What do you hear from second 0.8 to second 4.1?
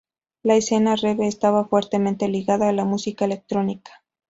"rave" estaba fuertemente ligada a la música electrónica.